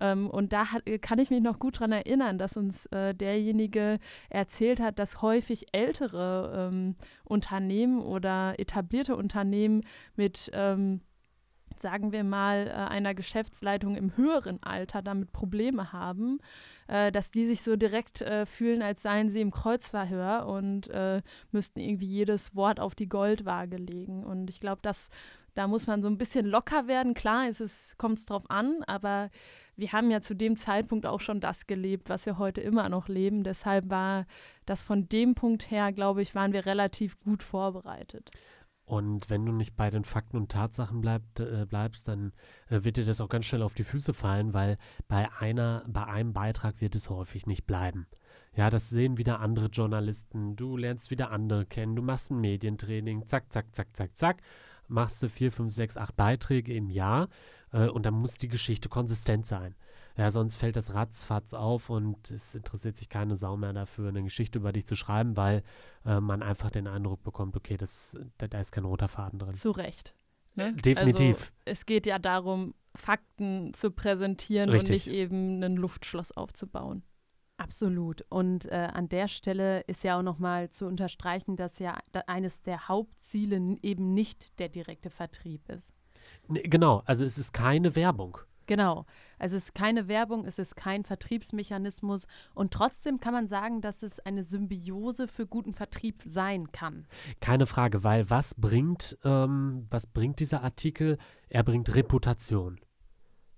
Ähm, 0.00 0.28
und 0.30 0.52
da 0.52 0.72
hat, 0.72 0.82
kann 1.02 1.18
ich 1.18 1.30
mich 1.30 1.40
noch 1.40 1.58
gut 1.58 1.76
daran 1.76 1.92
erinnern, 1.92 2.38
dass 2.38 2.56
uns 2.56 2.86
äh, 2.86 3.14
derjenige 3.14 3.98
erzählt 4.28 4.80
hat, 4.80 4.98
dass 4.98 5.22
häufig 5.22 5.66
ältere 5.72 6.70
ähm, 6.72 6.96
Unternehmen 7.24 8.00
oder 8.00 8.54
etablierte 8.58 9.16
Unternehmen 9.16 9.82
mit 10.16 10.50
ähm, 10.54 11.00
sagen 11.80 12.12
wir 12.12 12.24
mal, 12.24 12.68
äh, 12.68 12.70
einer 12.70 13.14
Geschäftsleitung 13.14 13.96
im 13.96 14.16
höheren 14.16 14.62
Alter 14.62 15.02
damit 15.02 15.32
Probleme 15.32 15.92
haben, 15.92 16.38
äh, 16.88 17.10
dass 17.10 17.30
die 17.30 17.46
sich 17.46 17.62
so 17.62 17.76
direkt 17.76 18.20
äh, 18.20 18.46
fühlen, 18.46 18.82
als 18.82 19.02
seien 19.02 19.30
sie 19.30 19.40
im 19.40 19.50
Kreuzverhör 19.50 20.46
und 20.46 20.90
müssten 21.52 21.80
irgendwie 21.80 22.06
jedes 22.06 22.54
Wort 22.54 22.80
auf 22.80 22.94
die 22.94 23.08
Goldwaage 23.08 23.76
legen. 23.76 24.24
Und 24.24 24.50
ich 24.50 24.60
glaube, 24.60 24.82
da 24.82 25.68
muss 25.68 25.86
man 25.86 26.02
so 26.02 26.08
ein 26.08 26.18
bisschen 26.18 26.46
locker 26.46 26.86
werden. 26.86 27.14
Klar, 27.14 27.48
es 27.48 27.94
kommt 27.96 28.18
es 28.18 28.26
drauf 28.26 28.44
an, 28.48 28.82
aber 28.86 29.30
wir 29.80 29.92
haben 29.92 30.10
ja 30.10 30.20
zu 30.20 30.36
dem 30.36 30.56
Zeitpunkt 30.56 31.06
auch 31.06 31.20
schon 31.20 31.40
das 31.40 31.66
gelebt, 31.66 32.08
was 32.08 32.26
wir 32.26 32.38
heute 32.38 32.60
immer 32.60 32.88
noch 32.88 33.08
leben. 33.08 33.42
Deshalb 33.42 33.90
war 33.90 34.26
das 34.66 34.82
von 34.82 35.08
dem 35.08 35.34
Punkt 35.34 35.70
her, 35.70 35.92
glaube 35.92 36.22
ich, 36.22 36.34
waren 36.34 36.52
wir 36.52 36.66
relativ 36.66 37.18
gut 37.20 37.42
vorbereitet. 37.42 38.30
Und 38.84 39.30
wenn 39.30 39.46
du 39.46 39.52
nicht 39.52 39.76
bei 39.76 39.88
den 39.88 40.04
Fakten 40.04 40.36
und 40.36 40.50
Tatsachen 40.50 41.00
bleibt, 41.00 41.38
äh, 41.38 41.64
bleibst, 41.68 42.08
dann 42.08 42.32
äh, 42.68 42.82
wird 42.82 42.96
dir 42.96 43.04
das 43.04 43.20
auch 43.20 43.28
ganz 43.28 43.46
schnell 43.46 43.62
auf 43.62 43.74
die 43.74 43.84
Füße 43.84 44.12
fallen, 44.14 44.52
weil 44.52 44.78
bei 45.06 45.28
einer, 45.38 45.84
bei 45.86 46.04
einem 46.04 46.32
Beitrag 46.32 46.80
wird 46.80 46.96
es 46.96 47.08
häufig 47.08 47.46
nicht 47.46 47.66
bleiben. 47.66 48.08
Ja, 48.52 48.68
das 48.68 48.90
sehen 48.90 49.16
wieder 49.16 49.38
andere 49.38 49.66
Journalisten. 49.66 50.56
Du 50.56 50.76
lernst 50.76 51.12
wieder 51.12 51.30
andere 51.30 51.66
kennen. 51.66 51.94
Du 51.94 52.02
machst 52.02 52.32
ein 52.32 52.40
Medientraining. 52.40 53.26
Zack, 53.26 53.52
zack, 53.52 53.74
zack, 53.74 53.96
zack, 53.96 54.16
zack 54.16 54.42
machst 54.90 55.22
du 55.22 55.28
vier, 55.28 55.52
fünf, 55.52 55.72
sechs, 55.72 55.96
acht 55.96 56.16
Beiträge 56.16 56.74
im 56.74 56.90
Jahr 56.90 57.28
äh, 57.72 57.88
und 57.88 58.04
dann 58.04 58.14
muss 58.14 58.34
die 58.34 58.48
Geschichte 58.48 58.88
konsistent 58.88 59.46
sein. 59.46 59.74
Ja, 60.16 60.30
sonst 60.30 60.56
fällt 60.56 60.76
das 60.76 60.92
ratzfatz 60.92 61.54
auf 61.54 61.88
und 61.88 62.30
es 62.30 62.54
interessiert 62.54 62.96
sich 62.96 63.08
keine 63.08 63.36
Sau 63.36 63.56
mehr 63.56 63.72
dafür, 63.72 64.08
eine 64.08 64.22
Geschichte 64.22 64.58
über 64.58 64.72
dich 64.72 64.86
zu 64.86 64.96
schreiben, 64.96 65.36
weil 65.36 65.62
äh, 66.04 66.20
man 66.20 66.42
einfach 66.42 66.70
den 66.70 66.86
Eindruck 66.86 67.22
bekommt, 67.22 67.56
okay, 67.56 67.76
das, 67.76 68.18
da, 68.38 68.48
da 68.48 68.60
ist 68.60 68.72
kein 68.72 68.84
roter 68.84 69.08
Faden 69.08 69.38
drin. 69.38 69.54
Zu 69.54 69.70
Recht. 69.70 70.14
Ne? 70.56 70.74
Definitiv. 70.74 71.36
Also, 71.36 71.52
es 71.64 71.86
geht 71.86 72.06
ja 72.06 72.18
darum, 72.18 72.74
Fakten 72.94 73.72
zu 73.72 73.92
präsentieren 73.92 74.68
Richtig. 74.68 75.06
und 75.06 75.12
nicht 75.12 75.18
eben 75.18 75.62
ein 75.62 75.76
Luftschloss 75.76 76.32
aufzubauen. 76.32 77.04
Absolut. 77.56 78.24
Und 78.30 78.66
äh, 78.66 78.88
an 78.92 79.08
der 79.08 79.28
Stelle 79.28 79.80
ist 79.82 80.02
ja 80.02 80.18
auch 80.18 80.22
nochmal 80.22 80.70
zu 80.70 80.86
unterstreichen, 80.86 81.56
dass 81.56 81.78
ja 81.78 81.98
da 82.10 82.20
eines 82.26 82.62
der 82.62 82.88
Hauptziele 82.88 83.76
eben 83.82 84.14
nicht 84.14 84.58
der 84.58 84.70
direkte 84.70 85.10
Vertrieb 85.10 85.68
ist. 85.68 85.92
Nee, 86.50 86.62
genau, 86.62 87.02
also 87.06 87.24
es 87.24 87.38
ist 87.38 87.52
keine 87.52 87.94
Werbung. 87.96 88.38
Genau. 88.66 89.04
Also 89.40 89.56
es 89.56 89.64
ist 89.64 89.74
keine 89.74 90.06
Werbung, 90.06 90.44
es 90.44 90.60
ist 90.60 90.76
kein 90.76 91.02
Vertriebsmechanismus 91.02 92.26
und 92.54 92.72
trotzdem 92.72 93.18
kann 93.18 93.32
man 93.32 93.48
sagen, 93.48 93.80
dass 93.80 94.04
es 94.04 94.20
eine 94.20 94.44
Symbiose 94.44 95.26
für 95.26 95.46
guten 95.46 95.74
Vertrieb 95.74 96.22
sein 96.24 96.70
kann. 96.70 97.06
Keine 97.40 97.66
Frage, 97.66 98.04
weil 98.04 98.30
was 98.30 98.54
bringt, 98.54 99.18
ähm, 99.24 99.88
was 99.90 100.06
bringt 100.06 100.38
dieser 100.38 100.62
Artikel? 100.62 101.18
Er 101.48 101.64
bringt 101.64 101.92
Reputation. 101.96 102.78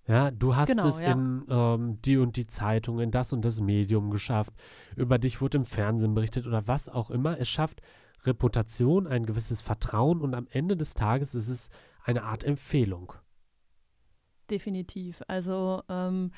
Ja, 0.08 0.30
du 0.30 0.56
hast 0.56 0.70
Genau, 0.70 0.86
es 0.86 1.02
ja. 1.02 1.12
in 1.12 1.44
ähm, 1.48 1.98
die 2.02 2.16
und 2.16 2.36
die 2.36 2.46
Zeitung, 2.46 2.98
in 2.98 3.10
das 3.10 3.34
und 3.34 3.44
das 3.44 3.60
Medium 3.60 4.10
geschafft. 4.10 4.54
Über 4.96 5.18
dich 5.18 5.42
wurde 5.42 5.58
im 5.58 5.66
Fernsehen 5.66 6.14
berichtet 6.14 6.46
oder 6.46 6.66
was 6.66 6.88
auch 6.88 7.10
immer. 7.10 7.38
Es 7.38 7.50
schafft 7.50 7.82
Reputation, 8.24 9.06
ein 9.06 9.26
gewisses 9.26 9.60
Vertrauen 9.60 10.20
und 10.20 10.34
am 10.34 10.46
Ende 10.50 10.76
des 10.76 10.94
Tages 10.94 11.34
ist 11.34 11.48
es 11.48 11.68
eine 12.04 12.24
Art 12.24 12.44
Empfehlung. 12.44 13.12
Definitiv. 14.50 15.22
Also 15.28 15.82
ähm, 15.88 16.32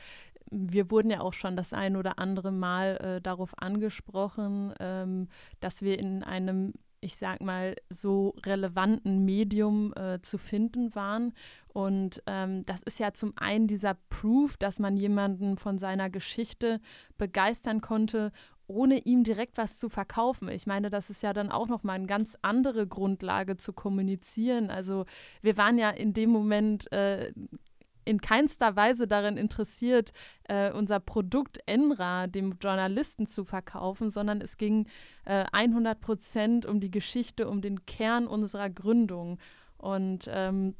wir 0.51 0.91
wurden 0.91 1.11
ja 1.11 1.21
auch 1.21 1.33
schon 1.33 1.57
das 1.57 1.73
ein 1.73 1.97
oder 1.97 2.19
andere 2.19 2.53
Mal 2.53 2.97
äh, 2.99 3.21
darauf 3.21 3.61
angesprochen, 3.61 4.73
ähm, 4.79 5.29
dass 5.61 5.83
wir 5.83 5.99
in 5.99 6.23
einem, 6.23 6.75
ich 7.01 7.17
sag 7.17 7.41
mal, 7.41 7.75
so 7.89 8.35
relevanten 8.45 9.25
Medium 9.25 9.93
äh, 9.95 10.21
zu 10.23 10.39
finden 10.39 10.95
waren. 10.95 11.33
Und 11.73 12.23
ähm, 12.27 12.65
das 12.67 12.83
ist 12.83 13.01
ja 13.01 13.15
zum 13.15 13.33
einen 13.37 13.67
dieser 13.67 13.95
Proof, 14.11 14.57
dass 14.59 14.79
man 14.79 14.97
jemanden 14.97 15.57
von 15.57 15.79
seiner 15.79 16.11
Geschichte 16.11 16.81
begeistern 17.17 17.81
konnte 17.81 18.31
ohne 18.67 18.99
ihm 18.99 19.25
direkt 19.25 19.57
was 19.57 19.79
zu 19.79 19.89
verkaufen. 19.89 20.49
Ich 20.49 20.67
meine, 20.67 20.91
das 20.91 21.11
ist 21.11 21.23
ja 21.23 21.33
dann 21.33 21.51
auch 21.51 21.69
nochmal 21.69 21.97
eine 21.97 22.07
ganz 22.07 22.37
andere 22.43 22.87
Grundlage 22.87 23.57
zu 23.57 23.73
kommunizieren. 23.73 24.71
Also 24.71 25.05
wir 25.43 25.57
waren 25.57 25.79
ja 25.79 25.91
in 25.91 26.13
dem 26.13 26.31
Moment 26.31 26.91
äh, 26.93 27.33
in 28.05 28.21
keinster 28.21 28.77
Weise 28.77 29.07
daran 29.07 29.37
interessiert, 29.37 30.13
äh, 30.45 30.71
unser 30.71 31.01
Produkt 31.01 31.59
Enra 31.67 32.27
dem 32.27 32.57
Journalisten 32.61 33.27
zu 33.27 33.45
verkaufen, 33.45 34.11
sondern 34.11 34.41
es 34.41 34.57
ging 34.57 34.87
äh, 35.25 35.45
100 35.53 36.01
Prozent 36.01 36.67
um 36.67 36.81
die 36.81 36.91
Geschichte, 36.91 37.49
um 37.49 37.61
den 37.61 37.87
Kern 37.87 38.27
unserer 38.27 38.71
Gründung. 38.71 39.39
Und 39.79 40.29
ähm, 40.31 40.75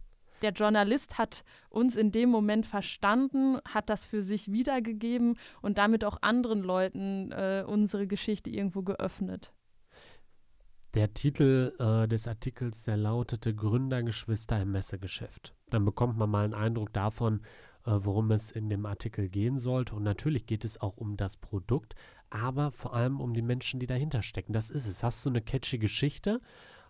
der 0.45 0.53
Journalist 0.53 1.17
hat 1.17 1.43
uns 1.71 1.97
in 1.97 2.13
dem 2.13 2.29
Moment 2.29 2.67
verstanden, 2.67 3.59
hat 3.67 3.89
das 3.89 4.05
für 4.05 4.23
sich 4.23 4.53
wiedergegeben 4.53 5.39
und 5.63 5.79
damit 5.79 6.05
auch 6.05 6.19
anderen 6.21 6.63
Leuten 6.63 7.33
äh, 7.33 7.65
unsere 7.67 8.07
Geschichte 8.07 8.51
irgendwo 8.51 8.83
geöffnet. 8.83 9.53
Der 10.93 11.15
Titel 11.15 11.73
äh, 11.79 12.07
des 12.07 12.29
Artikels, 12.29 12.85
der 12.85 12.99
lautete 12.99 13.55
Gründergeschwister 13.55 14.61
im 14.61 14.73
Messegeschäft. 14.73 15.55
Dann 15.71 15.87
bekommt 15.87 16.19
man 16.19 16.29
mal 16.29 16.45
einen 16.45 16.55
Eindruck 16.55 16.93
davon, 16.93 17.41
äh, 17.87 17.93
worum 17.93 18.31
es 18.31 18.51
in 18.51 18.69
dem 18.69 18.85
Artikel 18.85 19.31
gehen 19.31 19.59
sollte. 19.59 19.95
Und 19.95 20.03
natürlich 20.03 20.45
geht 20.45 20.65
es 20.65 20.79
auch 20.79 20.99
um 20.99 21.17
das 21.17 21.39
Produkt, 21.39 21.95
aber 22.29 22.71
vor 22.71 22.95
allem 22.95 23.21
um 23.21 23.33
die 23.33 23.43
Menschen, 23.43 23.81
die 23.81 23.87
dahinter 23.87 24.23
stecken. 24.23 24.53
Das 24.53 24.69
ist 24.69 24.87
es. 24.87 25.03
Hast 25.03 25.25
du 25.25 25.31
eine 25.31 25.41
catchy 25.41 25.79
Geschichte, 25.79 26.41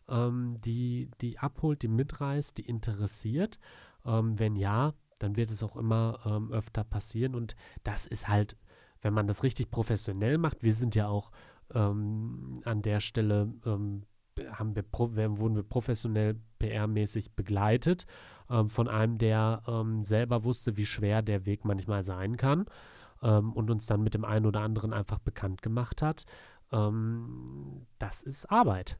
ähm, 0.08 0.56
die, 0.64 1.10
die 1.20 1.38
abholt, 1.38 1.82
die 1.82 1.88
mitreißt, 1.88 2.58
die 2.58 2.66
interessiert? 2.66 3.58
Ähm, 4.04 4.38
wenn 4.38 4.56
ja, 4.56 4.94
dann 5.18 5.36
wird 5.36 5.50
es 5.50 5.62
auch 5.62 5.76
immer 5.76 6.20
ähm, 6.26 6.52
öfter 6.52 6.84
passieren. 6.84 7.34
Und 7.34 7.56
das 7.82 8.06
ist 8.06 8.28
halt, 8.28 8.56
wenn 9.02 9.14
man 9.14 9.26
das 9.26 9.42
richtig 9.42 9.70
professionell 9.70 10.38
macht, 10.38 10.62
wir 10.62 10.74
sind 10.74 10.94
ja 10.94 11.08
auch 11.08 11.30
ähm, 11.72 12.54
an 12.64 12.82
der 12.82 13.00
Stelle 13.00 13.52
ähm, 13.64 14.04
haben 14.50 14.74
wir 14.74 14.84
wurden 15.38 15.54
wir 15.54 15.62
professionell 15.62 16.40
PR-mäßig 16.60 17.36
begleitet 17.36 18.04
ähm, 18.50 18.66
von 18.68 18.88
einem, 18.88 19.16
der 19.16 19.62
selber 20.02 20.42
wusste, 20.42 20.76
wie 20.76 20.86
schwer 20.86 21.22
der 21.22 21.46
Weg 21.46 21.64
manchmal 21.64 22.02
sein 22.02 22.36
kann 22.36 22.66
und 23.20 23.70
uns 23.70 23.86
dann 23.86 24.02
mit 24.02 24.12
dem 24.12 24.24
einen 24.24 24.44
oder 24.44 24.60
anderen 24.60 24.92
einfach 24.92 25.20
bekannt 25.20 25.62
gemacht 25.62 26.02
hat. 26.02 26.26
Das 26.68 28.22
ist 28.24 28.50
Arbeit. 28.50 28.98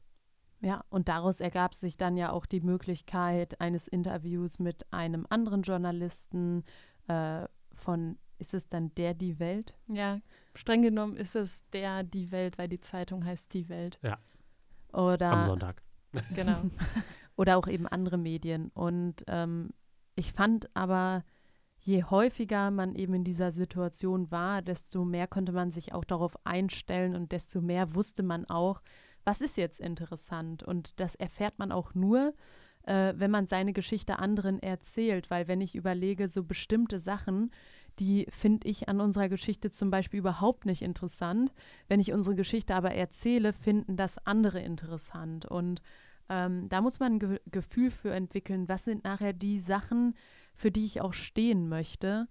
Ja, 0.65 0.83
und 0.89 1.09
daraus 1.09 1.41
ergab 1.41 1.75
sich 1.75 1.95
dann 1.95 2.17
ja 2.17 2.31
auch 2.31 2.47
die 2.47 2.59
Möglichkeit 2.59 3.61
eines 3.61 3.87
Interviews 3.87 4.57
mit 4.57 4.91
einem 4.91 5.27
anderen 5.29 5.61
Journalisten 5.61 6.63
äh, 7.07 7.45
von, 7.75 8.17
ist 8.39 8.55
es 8.55 8.67
dann 8.67 8.91
der 8.95 9.13
Die 9.13 9.37
Welt? 9.37 9.75
Ja, 9.87 10.21
streng 10.55 10.81
genommen 10.81 11.17
ist 11.17 11.35
es 11.35 11.69
der 11.69 12.01
Die 12.01 12.31
Welt, 12.31 12.57
weil 12.57 12.67
die 12.67 12.79
Zeitung 12.79 13.23
heißt 13.23 13.53
Die 13.53 13.69
Welt. 13.69 13.99
Ja. 14.01 14.17
Oder, 14.91 15.33
Am 15.33 15.43
Sonntag. 15.43 15.83
Genau. 16.33 16.61
Oder 17.35 17.57
auch 17.57 17.67
eben 17.67 17.85
andere 17.85 18.17
Medien. 18.17 18.71
Und 18.73 19.23
ähm, 19.27 19.69
ich 20.15 20.33
fand 20.33 20.75
aber, 20.75 21.23
je 21.77 22.05
häufiger 22.05 22.71
man 22.71 22.95
eben 22.95 23.13
in 23.13 23.23
dieser 23.23 23.51
Situation 23.51 24.31
war, 24.31 24.63
desto 24.63 25.05
mehr 25.05 25.27
konnte 25.27 25.51
man 25.51 25.69
sich 25.69 25.93
auch 25.93 26.05
darauf 26.05 26.43
einstellen 26.43 27.15
und 27.15 27.31
desto 27.33 27.61
mehr 27.61 27.93
wusste 27.93 28.23
man 28.23 28.45
auch, 28.45 28.81
was 29.25 29.41
ist 29.41 29.57
jetzt 29.57 29.81
interessant. 29.81 30.63
Und 30.63 30.99
das 30.99 31.15
erfährt 31.15 31.59
man 31.59 31.71
auch 31.71 31.93
nur, 31.93 32.33
äh, 32.83 33.13
wenn 33.17 33.31
man 33.31 33.47
seine 33.47 33.73
Geschichte 33.73 34.19
anderen 34.19 34.59
erzählt. 34.59 35.29
Weil 35.29 35.47
wenn 35.47 35.61
ich 35.61 35.75
überlege, 35.75 36.29
so 36.29 36.43
bestimmte 36.43 36.99
Sachen, 36.99 37.51
die 37.99 38.27
finde 38.29 38.67
ich 38.67 38.87
an 38.87 39.01
unserer 39.01 39.29
Geschichte 39.29 39.71
zum 39.71 39.89
Beispiel 39.89 40.19
überhaupt 40.19 40.65
nicht 40.65 40.81
interessant. 40.81 41.53
Wenn 41.87 41.99
ich 41.99 42.13
unsere 42.13 42.35
Geschichte 42.35 42.75
aber 42.75 42.91
erzähle, 42.91 43.51
finden 43.51 43.97
das 43.97 44.25
andere 44.25 44.61
interessant. 44.61 45.45
Und 45.45 45.81
ähm, 46.29 46.69
da 46.69 46.81
muss 46.81 46.99
man 46.99 47.13
ein 47.13 47.19
Ge 47.19 47.39
Gefühl 47.51 47.91
für 47.91 48.13
entwickeln, 48.13 48.67
was 48.67 48.85
sind 48.85 49.03
nachher 49.03 49.33
die 49.33 49.59
Sachen, 49.59 50.13
für 50.55 50.71
die 50.71 50.85
ich 50.85 51.01
auch 51.01 51.13
stehen 51.13 51.69
möchte. 51.69 52.27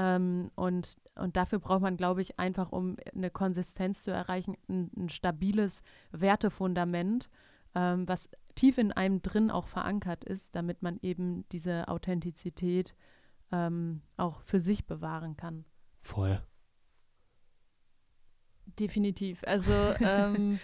Ähm, 0.00 0.50
und, 0.54 0.96
und 1.14 1.36
dafür 1.36 1.58
braucht 1.58 1.82
man, 1.82 1.98
glaube 1.98 2.22
ich, 2.22 2.38
einfach, 2.38 2.72
um 2.72 2.96
eine 3.14 3.30
Konsistenz 3.30 4.02
zu 4.02 4.10
erreichen, 4.10 4.56
ein, 4.66 4.90
ein 4.96 5.08
stabiles 5.10 5.82
Wertefundament, 6.10 7.28
ähm, 7.74 8.08
was 8.08 8.30
tief 8.54 8.78
in 8.78 8.92
einem 8.92 9.20
drin 9.20 9.50
auch 9.50 9.66
verankert 9.66 10.24
ist, 10.24 10.56
damit 10.56 10.80
man 10.80 10.98
eben 11.02 11.46
diese 11.50 11.86
Authentizität 11.88 12.94
ähm, 13.52 14.00
auch 14.16 14.40
für 14.40 14.58
sich 14.58 14.86
bewahren 14.86 15.36
kann. 15.36 15.66
Voll. 16.00 16.42
Definitiv. 18.78 19.42
Also 19.44 19.72
ähm, 20.00 20.60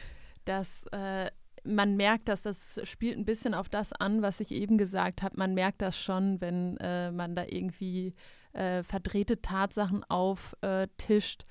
das, 0.47 0.87
äh, 0.93 1.31
man 1.67 1.97
merkt, 1.97 2.29
dass 2.29 2.43
das 2.43 2.81
spielt 2.85 3.19
ein 3.19 3.25
bisschen 3.25 3.55
auf 3.55 3.69
das 3.69 3.93
an, 3.93 4.23
was 4.23 4.41
ich 4.41 4.53
eben 4.53 4.79
gesagt 4.79 5.23
habe. 5.23 5.37
Man 5.37 5.55
merkt 5.55 5.83
das 5.83 5.99
schon, 5.99 6.41
wenn 6.41 6.77
äh, 6.79 7.11
man 7.11 7.35
da 7.35 7.45
irgendwie 7.45 8.15
äh, 8.53 8.83
verdrehte 8.83 9.43
Tatsachen 9.43 10.05
auftischt. 10.05 11.45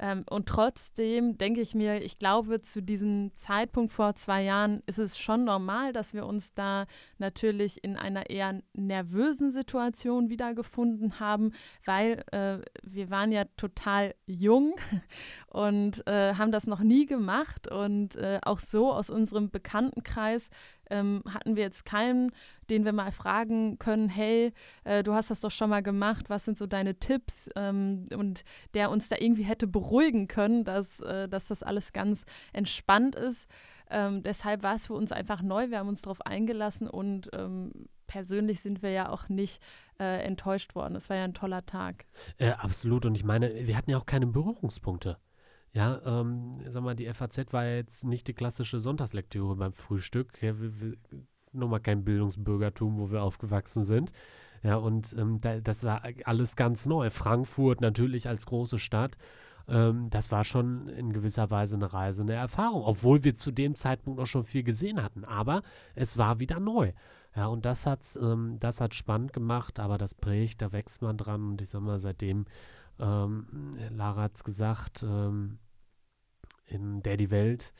Ähm, 0.00 0.24
und 0.30 0.48
trotzdem 0.48 1.36
denke 1.36 1.60
ich 1.60 1.74
mir, 1.74 2.02
ich 2.02 2.18
glaube, 2.18 2.62
zu 2.62 2.82
diesem 2.82 3.36
Zeitpunkt 3.36 3.92
vor 3.92 4.14
zwei 4.14 4.42
Jahren 4.42 4.82
ist 4.86 4.98
es 4.98 5.18
schon 5.18 5.44
normal, 5.44 5.92
dass 5.92 6.14
wir 6.14 6.24
uns 6.24 6.54
da 6.54 6.86
natürlich 7.18 7.84
in 7.84 7.98
einer 7.98 8.30
eher 8.30 8.62
nervösen 8.72 9.50
Situation 9.50 10.30
wiedergefunden 10.30 11.20
haben, 11.20 11.52
weil 11.84 12.24
äh, 12.32 12.58
wir 12.82 13.10
waren 13.10 13.30
ja 13.30 13.44
total 13.58 14.14
jung 14.26 14.74
und 15.48 16.06
äh, 16.06 16.34
haben 16.34 16.50
das 16.50 16.66
noch 16.66 16.80
nie 16.80 17.04
gemacht. 17.04 17.70
Und 17.70 18.16
äh, 18.16 18.40
auch 18.42 18.58
so 18.58 18.92
aus 18.92 19.10
unserem 19.10 19.50
Bekanntenkreis 19.50 20.48
ähm, 20.90 21.22
hatten 21.28 21.56
wir 21.56 21.62
jetzt 21.62 21.84
keinen, 21.84 22.32
den 22.68 22.84
wir 22.84 22.92
mal 22.92 23.12
fragen 23.12 23.78
können, 23.78 24.08
hey, 24.08 24.52
äh, 24.84 25.02
du 25.02 25.14
hast 25.14 25.30
das 25.30 25.40
doch 25.40 25.50
schon 25.50 25.70
mal 25.70 25.82
gemacht, 25.82 26.30
was 26.30 26.44
sind 26.44 26.58
so 26.58 26.66
deine 26.66 26.98
Tipps? 26.98 27.48
Ähm, 27.56 28.08
und 28.14 28.44
der 28.74 28.90
uns 28.90 29.08
da 29.08 29.16
irgendwie 29.18 29.44
hätte 29.44 29.66
beruhigen 29.66 30.28
können, 30.28 30.64
dass, 30.64 31.00
äh, 31.00 31.28
dass 31.28 31.48
das 31.48 31.62
alles 31.62 31.92
ganz 31.92 32.24
entspannt 32.52 33.14
ist. 33.14 33.48
Ähm, 33.90 34.22
deshalb 34.22 34.62
war 34.62 34.76
es 34.76 34.86
für 34.86 34.94
uns 34.94 35.12
einfach 35.12 35.42
neu, 35.42 35.70
wir 35.70 35.78
haben 35.78 35.88
uns 35.88 36.02
darauf 36.02 36.24
eingelassen 36.24 36.88
und 36.88 37.28
ähm, 37.32 37.72
persönlich 38.06 38.60
sind 38.60 38.82
wir 38.82 38.90
ja 38.90 39.08
auch 39.08 39.28
nicht 39.28 39.62
äh, 40.00 40.24
enttäuscht 40.24 40.74
worden. 40.74 40.96
Es 40.96 41.08
war 41.08 41.16
ja 41.16 41.24
ein 41.24 41.34
toller 41.34 41.64
Tag. 41.64 42.06
Äh, 42.38 42.50
absolut. 42.50 43.06
Und 43.06 43.14
ich 43.14 43.24
meine, 43.24 43.66
wir 43.66 43.76
hatten 43.76 43.90
ja 43.90 43.98
auch 43.98 44.06
keine 44.06 44.26
Berührungspunkte. 44.26 45.16
Ja, 45.72 46.00
ähm, 46.04 46.60
sag 46.68 46.82
mal, 46.82 46.96
die 46.96 47.12
FAZ 47.12 47.52
war 47.52 47.64
jetzt 47.64 48.04
nicht 48.04 48.26
die 48.26 48.34
klassische 48.34 48.80
Sonntagslektüre 48.80 49.54
beim 49.54 49.72
Frühstück. 49.72 50.42
Ja, 50.42 50.60
wir, 50.60 50.80
wir 50.80 50.96
nun 51.52 51.70
mal 51.70 51.80
kein 51.80 52.04
Bildungsbürgertum, 52.04 52.98
wo 52.98 53.10
wir 53.10 53.22
aufgewachsen 53.22 53.82
sind. 53.82 54.12
Ja, 54.62 54.76
und 54.76 55.14
ähm, 55.16 55.40
da, 55.40 55.60
das 55.60 55.84
war 55.84 56.02
alles 56.24 56.56
ganz 56.56 56.86
neu. 56.86 57.10
Frankfurt 57.10 57.80
natürlich 57.80 58.28
als 58.28 58.46
große 58.46 58.78
Stadt. 58.78 59.16
Ähm, 59.68 60.10
das 60.10 60.30
war 60.30 60.44
schon 60.44 60.88
in 60.88 61.12
gewisser 61.12 61.50
Weise 61.50 61.76
eine 61.76 61.92
Reise, 61.92 62.22
eine 62.22 62.34
Erfahrung, 62.34 62.82
obwohl 62.84 63.24
wir 63.24 63.36
zu 63.36 63.52
dem 63.52 63.74
Zeitpunkt 63.74 64.20
auch 64.20 64.26
schon 64.26 64.44
viel 64.44 64.62
gesehen 64.62 65.02
hatten. 65.02 65.24
Aber 65.24 65.62
es 65.94 66.18
war 66.18 66.40
wieder 66.40 66.60
neu. 66.60 66.92
Ja, 67.34 67.46
und 67.46 67.64
das 67.64 67.86
hat 67.86 68.00
ähm, 68.20 68.56
das 68.58 68.80
hat 68.80 68.94
spannend 68.94 69.32
gemacht, 69.32 69.78
aber 69.78 69.98
das 69.98 70.14
prägt, 70.14 70.62
da 70.62 70.72
wächst 70.72 71.00
man 71.00 71.16
dran. 71.16 71.50
Und 71.50 71.62
ich 71.62 71.70
sag 71.70 71.80
mal, 71.80 71.98
seitdem, 71.98 72.44
ähm, 73.00 73.76
Lara 73.90 74.22
hat 74.22 74.36
es 74.36 74.44
gesagt, 74.44 75.02
ähm, 75.02 75.58
in 76.66 77.02
Der 77.02 77.16
die 77.16 77.30
Welt 77.30 77.72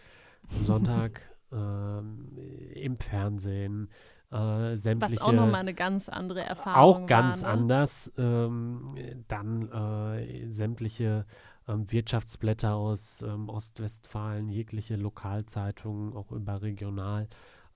am 0.50 0.64
Sonntag 0.64 1.20
ähm, 1.52 2.36
im 2.74 2.98
Fernsehen, 2.98 3.88
äh, 4.30 4.76
sämtliche. 4.76 5.16
Was 5.16 5.22
auch 5.22 5.32
nochmal 5.32 5.60
eine 5.60 5.74
ganz 5.74 6.08
andere 6.08 6.42
Erfahrung 6.42 7.02
Auch 7.02 7.06
ganz 7.06 7.42
war, 7.42 7.56
ne? 7.56 7.62
anders. 7.62 8.12
Ähm, 8.16 8.96
dann 9.28 9.70
äh, 9.70 10.50
sämtliche 10.50 11.26
ähm, 11.68 11.90
Wirtschaftsblätter 11.90 12.74
aus 12.74 13.22
ähm, 13.22 13.48
Ostwestfalen, 13.48 14.48
jegliche 14.48 14.96
Lokalzeitungen, 14.96 16.16
auch 16.16 16.32
überregional. 16.32 17.28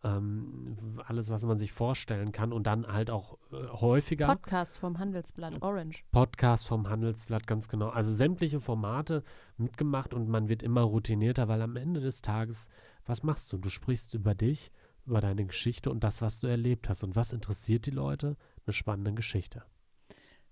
Ähm, 0.05 0.77
alles, 1.07 1.31
was 1.31 1.47
man 1.47 1.57
sich 1.57 1.73
vorstellen 1.73 2.31
kann 2.31 2.53
und 2.53 2.67
dann 2.67 2.87
halt 2.87 3.09
auch 3.09 3.39
äh, 3.53 3.67
häufiger. 3.69 4.27
Podcast 4.27 4.77
vom 4.77 4.99
Handelsblatt 4.99 5.63
Orange. 5.63 6.05
Podcast 6.13 6.69
vom 6.69 6.91
Handelsblatt, 6.91 7.47
ganz 7.47 7.69
genau. 7.69 7.89
Also 7.89 8.13
sämtliche 8.13 8.61
Formate 8.61 9.25
mitgemacht 9.57 10.13
und 10.13 10.29
man 10.29 10.51
wird 10.51 10.63
immer 10.63 10.83
routinierter, 10.83 11.49
weil 11.49 11.63
am 11.63 11.77
Ende 11.77 12.01
des 12.01 12.21
Tages, 12.21 12.69
was 13.07 13.23
machst 13.23 13.51
du? 13.51 13.57
Du 13.57 13.71
sprichst 13.71 14.13
über 14.13 14.35
dich, 14.35 14.71
über 15.07 15.23
deine 15.23 15.47
Geschichte 15.47 15.91
und 15.91 16.05
das, 16.05 16.21
was 16.21 16.41
du 16.41 16.49
erlebt 16.49 16.91
hast. 16.91 17.03
Und 17.03 17.17
was 17.17 17.33
interessiert 17.33 17.87
die 17.87 17.91
Leute? 17.91 18.37
Eine 18.67 18.75
spannende 18.75 19.15
Geschichte. 19.15 19.63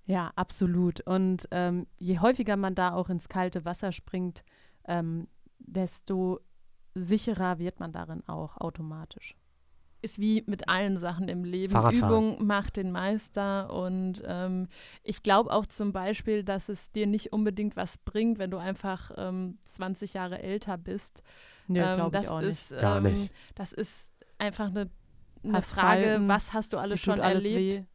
Ja, 0.04 0.32
absolut. 0.34 1.00
Und 1.00 1.46
ähm, 1.50 1.86
je 1.98 2.18
häufiger 2.20 2.56
man 2.56 2.74
da 2.74 2.94
auch 2.94 3.10
ins 3.10 3.28
kalte 3.28 3.66
Wasser 3.66 3.92
springt, 3.92 4.44
ähm, 4.86 5.28
desto 5.58 6.40
sicherer 6.94 7.58
wird 7.58 7.80
man 7.80 7.92
darin 7.92 8.26
auch 8.26 8.56
automatisch. 8.56 9.36
Ist 10.02 10.18
wie 10.18 10.42
mit 10.46 10.68
allen 10.68 10.98
Sachen 10.98 11.28
im 11.28 11.44
Leben. 11.44 11.74
Übung 11.90 12.44
macht 12.44 12.76
den 12.76 12.90
Meister 12.90 13.72
und 13.72 14.22
ähm, 14.26 14.68
ich 15.02 15.22
glaube 15.22 15.50
auch 15.50 15.66
zum 15.66 15.92
Beispiel, 15.92 16.42
dass 16.44 16.68
es 16.68 16.90
dir 16.90 17.06
nicht 17.06 17.32
unbedingt 17.32 17.76
was 17.76 17.98
bringt, 17.98 18.38
wenn 18.38 18.50
du 18.50 18.58
einfach 18.58 19.12
ähm, 19.16 19.58
20 19.64 20.14
Jahre 20.14 20.42
älter 20.42 20.76
bist. 20.76 21.22
Nö, 21.68 21.80
ähm, 21.80 21.96
glaube 21.96 22.16
ich 22.16 22.22
das 22.22 22.30
auch 22.30 22.40
nicht. 22.40 22.48
ist, 22.48 22.80
Gar 22.80 22.98
ähm, 22.98 23.04
nicht. 23.04 23.32
Das 23.54 23.72
ist 23.72 24.12
einfach 24.38 24.66
eine, 24.68 24.90
eine 25.44 25.62
Frage, 25.62 26.02
Falten, 26.04 26.28
was 26.28 26.52
hast 26.52 26.72
du 26.72 26.78
alles 26.78 27.00
schon 27.00 27.20
alles 27.20 27.44
erlebt? 27.44 27.86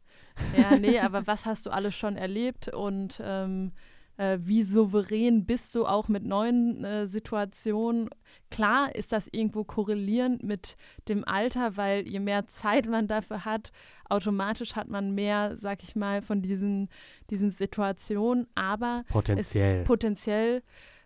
weh. 0.54 0.60
Ja, 0.60 0.76
nee, 0.76 0.98
aber 1.00 1.26
was 1.26 1.44
hast 1.44 1.66
du 1.66 1.70
alles 1.70 1.94
schon 1.94 2.16
erlebt 2.16 2.68
und 2.68 3.20
ähm, 3.22 3.72
äh, 4.18 4.38
wie 4.40 4.62
souverän 4.62 5.46
bist 5.46 5.74
du 5.74 5.86
auch 5.86 6.08
mit 6.08 6.24
neuen 6.24 6.84
äh, 6.84 7.06
Situationen? 7.06 8.10
Klar 8.50 8.94
ist 8.94 9.12
das 9.12 9.28
irgendwo 9.32 9.64
korrelierend 9.64 10.42
mit 10.42 10.76
dem 11.08 11.26
Alter, 11.26 11.76
weil 11.76 12.06
je 12.06 12.20
mehr 12.20 12.46
Zeit 12.48 12.86
man 12.88 13.06
dafür 13.06 13.44
hat, 13.44 13.70
automatisch 14.08 14.76
hat 14.76 14.88
man 14.88 15.14
mehr, 15.14 15.56
sag 15.56 15.82
ich 15.82 15.96
mal, 15.96 16.20
von 16.20 16.42
diesen, 16.42 16.88
diesen 17.30 17.50
Situationen, 17.50 18.46
aber 18.54 19.04
Potenziell. 19.08 19.84
potenziell 19.84 20.62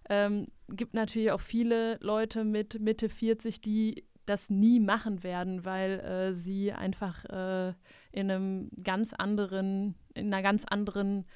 ähm, 0.09 0.47
gibt 0.69 0.95
natürlich 0.95 1.31
auch 1.31 1.40
viele 1.40 1.99
Leute 2.00 2.45
mit 2.45 2.81
Mitte 2.81 3.09
40, 3.09 3.61
die 3.61 4.04
das 4.25 4.50
nie 4.50 4.81
machen 4.81 5.23
werden, 5.23 5.64
weil 5.64 6.00
äh, 6.00 6.33
sie 6.33 6.73
einfach 6.73 7.25
äh, 7.26 7.75
in 8.12 8.31
einem 8.31 8.71
ganz 8.83 9.12
anderen, 9.12 9.97
in 10.14 10.33
einer 10.33 10.42
ganz 10.42 10.64
anderen 10.64 11.26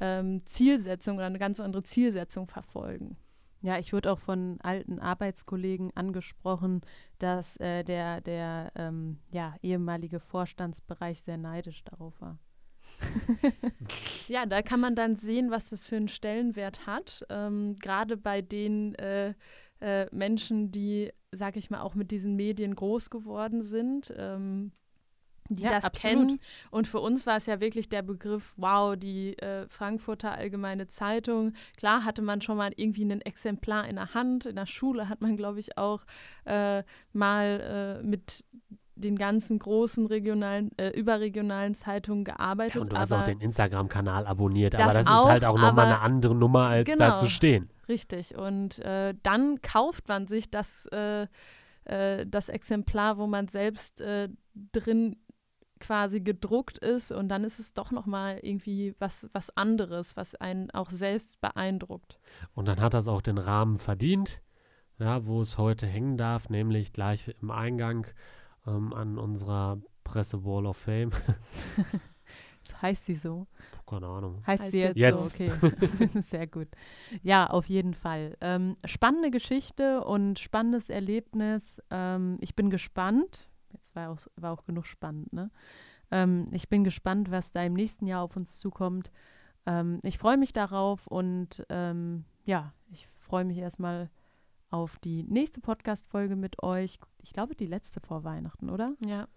ähm, 0.00 0.44
Zielsetzung 0.44 1.16
oder 1.16 1.26
eine 1.26 1.38
ganz 1.38 1.60
andere 1.60 1.82
Zielsetzung 1.82 2.46
verfolgen. 2.46 3.16
Ja, 3.60 3.78
ich 3.78 3.92
wurde 3.92 4.12
auch 4.12 4.20
von 4.20 4.60
alten 4.60 5.00
Arbeitskollegen 5.00 5.90
angesprochen, 5.96 6.82
dass 7.18 7.56
äh, 7.56 7.82
der, 7.82 8.20
der 8.20 8.72
ähm, 8.76 9.18
ja, 9.32 9.56
ehemalige 9.62 10.20
Vorstandsbereich 10.20 11.20
sehr 11.22 11.38
neidisch 11.38 11.82
darauf 11.84 12.20
war. 12.20 12.38
Ja, 14.28 14.46
da 14.46 14.62
kann 14.62 14.80
man 14.80 14.94
dann 14.94 15.16
sehen, 15.16 15.50
was 15.50 15.70
das 15.70 15.86
für 15.86 15.96
einen 15.96 16.08
Stellenwert 16.08 16.86
hat. 16.86 17.24
Ähm, 17.30 17.76
Gerade 17.78 18.16
bei 18.16 18.42
den 18.42 18.94
äh, 18.96 19.34
äh, 19.80 20.06
Menschen, 20.12 20.70
die, 20.70 21.12
sag 21.32 21.56
ich 21.56 21.70
mal, 21.70 21.80
auch 21.80 21.94
mit 21.94 22.10
diesen 22.10 22.36
Medien 22.36 22.74
groß 22.74 23.10
geworden 23.10 23.62
sind, 23.62 24.12
ähm, 24.16 24.72
die 25.48 25.62
Ja, 25.64 25.70
das 25.70 25.84
absolut. 25.84 26.16
kennen. 26.28 26.40
Und 26.70 26.86
für 26.88 27.00
uns 27.00 27.26
war 27.26 27.36
es 27.36 27.46
ja 27.46 27.60
wirklich 27.60 27.88
der 27.88 28.02
Begriff, 28.02 28.52
wow, 28.56 28.96
die 28.96 29.38
äh, 29.38 29.66
Frankfurter 29.68 30.32
Allgemeine 30.32 30.86
Zeitung. 30.88 31.52
Klar 31.76 32.04
hatte 32.04 32.22
man 32.22 32.40
schon 32.40 32.56
mal 32.56 32.72
irgendwie 32.76 33.04
ein 33.04 33.20
Exemplar 33.20 33.88
in 33.88 33.96
der 33.96 34.14
Hand. 34.14 34.46
In 34.46 34.56
der 34.56 34.66
Schule 34.66 35.08
hat 35.08 35.20
man, 35.20 35.36
glaube 35.36 35.60
ich, 35.60 35.78
auch 35.78 36.02
äh, 36.44 36.82
mal 37.12 37.98
äh, 38.00 38.06
mit 38.06 38.44
den 38.94 39.16
ganzen 39.16 39.60
großen 39.60 40.06
regionalen, 40.06 40.70
äh, 40.76 40.88
überregionalen 40.90 41.74
Zeitungen 41.74 42.24
gearbeitet. 42.24 42.74
Ja, 42.74 42.80
und 42.80 42.92
du 42.92 42.96
hast 42.98 43.12
auch 43.12 43.22
den 43.22 43.40
Instagram-Kanal 43.40 44.26
abonniert, 44.26 44.74
Das 44.74 44.80
aber 44.80 44.92
das 44.92 45.06
auch, 45.06 45.26
ist 45.26 45.30
halt 45.30 45.44
auch 45.44 45.56
nochmal 45.56 45.86
eine 45.86 46.00
andere 46.00 46.34
Nummer, 46.34 46.66
als 46.66 46.88
da 46.90 46.94
Genau. 47.06 47.16
zu 47.16 47.26
stehen. 47.30 47.70
Richtig. 47.88 48.36
Und 48.36 48.80
äh, 48.80 49.14
dann 49.22 49.62
kauft 49.62 50.08
man 50.08 50.26
sich 50.26 50.50
das, 50.50 50.86
äh, 50.86 51.28
äh, 51.84 52.26
das 52.26 52.48
Exemplar, 52.48 53.18
wo 53.18 53.28
man 53.28 53.46
selbst 53.46 54.02
drin 54.72 55.16
quasi 55.78 56.20
gedruckt 56.20 56.78
ist 56.78 57.12
und 57.12 57.28
dann 57.28 57.44
ist 57.44 57.58
es 57.58 57.74
doch 57.74 57.90
nochmal 57.90 58.38
irgendwie 58.42 58.94
was, 58.98 59.28
was 59.32 59.56
anderes, 59.56 60.16
was 60.16 60.34
einen 60.34 60.70
auch 60.70 60.90
selbst 60.90 61.40
beeindruckt. 61.40 62.18
Und 62.54 62.68
dann 62.68 62.80
hat 62.80 62.94
das 62.94 63.08
auch 63.08 63.22
den 63.22 63.38
Rahmen 63.38 63.78
verdient, 63.78 64.42
ja, 64.98 65.26
wo 65.26 65.40
es 65.40 65.58
heute 65.58 65.86
hängen 65.86 66.16
darf, 66.16 66.48
nämlich 66.48 66.92
gleich 66.92 67.32
im 67.40 67.50
Eingang 67.50 68.06
ähm, 68.66 68.92
an 68.92 69.18
unserer 69.18 69.78
Presse 70.04 70.44
Wall 70.44 70.66
of 70.66 70.76
Fame. 70.76 71.10
Das 72.68 72.82
heißt 72.82 73.06
sie 73.06 73.14
so. 73.14 73.46
Keine 73.86 74.06
Ahnung. 74.06 74.42
Heißt, 74.46 74.62
Heißt 74.62 74.72
sie 74.72 74.80
jetzt, 74.80 74.96
jetzt. 74.98 75.30
so? 75.30 75.34
Okay, 75.34 75.50
das 75.98 76.14
ist 76.14 76.30
sehr 76.30 76.46
gut. 76.46 76.68
Ja, 77.22 77.48
auf 77.48 77.66
jeden 77.66 77.94
Fall. 77.94 78.36
Ähm, 78.40 78.76
spannende 78.84 79.30
Geschichte 79.30 80.04
und 80.04 80.38
spannendes 80.38 80.90
Erlebnis. 80.90 81.82
Ähm, 81.90 82.36
ich 82.40 82.54
bin 82.54 82.68
gespannt. 82.68 83.47
Jetzt 83.72 83.94
war 83.94 84.10
auch, 84.10 84.18
war 84.36 84.52
auch 84.52 84.64
genug 84.64 84.86
spannend, 84.86 85.32
ne? 85.32 85.50
Ähm, 86.10 86.46
ich 86.52 86.68
bin 86.68 86.84
gespannt, 86.84 87.30
was 87.30 87.52
da 87.52 87.62
im 87.62 87.74
nächsten 87.74 88.06
Jahr 88.06 88.22
auf 88.22 88.36
uns 88.36 88.58
zukommt. 88.58 89.10
Ähm, 89.66 90.00
ich 90.02 90.18
freue 90.18 90.38
mich 90.38 90.52
darauf 90.52 91.06
und 91.06 91.66
ähm, 91.68 92.24
ja, 92.46 92.72
ich 92.90 93.08
freue 93.18 93.44
mich 93.44 93.58
erstmal 93.58 94.08
auf 94.70 94.98
die 94.98 95.22
nächste 95.24 95.60
Podcast-Folge 95.60 96.36
mit 96.36 96.62
euch. 96.62 96.98
Ich 97.22 97.32
glaube, 97.32 97.54
die 97.54 97.66
letzte 97.66 98.00
vor 98.00 98.24
Weihnachten, 98.24 98.70
oder? 98.70 98.94
Ja. 99.04 99.28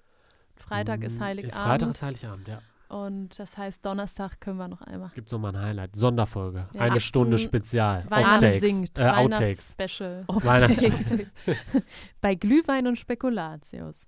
Freitag 0.55 1.03
ist 1.03 1.19
Mm, 1.19 1.23
Heiligabend 1.23 1.55
Freitag 1.55 1.89
ist 1.89 2.01
Heiligabend, 2.03 2.47
ja. 2.47 2.61
Und 2.91 3.39
das 3.39 3.58
heißt, 3.58 3.86
Donnerstag 3.86 4.39
können 4.41 4.58
wir 4.58 4.67
noch 4.67 4.82
einmal. 4.82 5.10
Gibt 5.15 5.27
es 5.27 5.32
nochmal 5.32 5.56
ein 5.56 5.62
Highlight. 5.62 5.95
Sonderfolge. 5.95 6.67
Ja, 6.75 6.82
Eine 6.82 6.91
18 6.91 7.01
Stunde 7.01 7.38
Spezial. 7.38 8.06
Weihnachten 8.10 8.60
singt. 8.60 8.99
Äh, 8.99 9.04
Outtakes. 9.10 9.75
Weihnachtsspecial. 9.77 10.25
Weihnachts- 10.27 11.32
Bei 12.21 12.36
Glühwein 12.36 12.88
und 12.88 12.97
Spekulatius. 12.97 14.06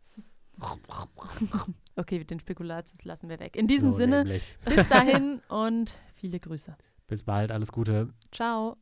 Okay, 1.95 2.23
den 2.23 2.39
Spekulatius 2.39 3.03
lassen 3.05 3.29
wir 3.29 3.39
weg. 3.39 3.55
In 3.55 3.67
diesem 3.67 3.93
So 3.93 3.97
Sinne, 3.99 4.17
nämlich. 4.23 4.55
bis 4.65 4.87
dahin 4.89 5.41
und 5.47 5.91
viele 6.15 6.39
Grüße. 6.39 6.75
Bis 7.07 7.23
bald, 7.23 7.51
alles 7.51 7.71
Gute. 7.71 8.09
Ciao. 8.31 8.77